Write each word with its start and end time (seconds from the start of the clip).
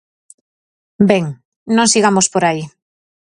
Ben, 1.09 1.25
non 1.75 1.91
sigamos 1.93 2.27
por 2.33 2.43
aí. 2.45 2.63